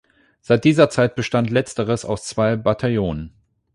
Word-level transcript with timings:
Seit 0.41 0.63
dieser 0.63 0.89
Zeit 0.89 1.13
bestand 1.13 1.51
letzteres 1.51 2.05
aus 2.05 2.25
zwei 2.25 2.55
Bataillonen. 2.55 3.35